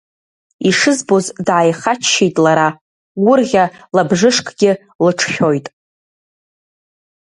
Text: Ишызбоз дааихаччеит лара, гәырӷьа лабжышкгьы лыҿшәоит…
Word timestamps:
Ишызбоз 0.69 1.25
дааихаччеит 1.45 2.35
лара, 2.43 2.67
гәырӷьа 3.23 3.65
лабжышкгьы 3.95 4.71
лыҿшәоит… 5.03 5.65